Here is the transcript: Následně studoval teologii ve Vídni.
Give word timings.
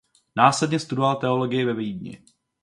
Následně 0.35 0.79
studoval 0.79 1.15
teologii 1.15 1.65
ve 1.65 1.73
Vídni. 1.73 2.23